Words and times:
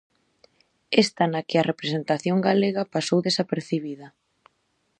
Esta 1.03 1.23
na 1.33 1.41
que 1.47 1.57
a 1.57 1.67
representación 1.71 2.37
galega 2.47 2.89
pasou 2.95 3.19
desapercibida. 3.27 4.07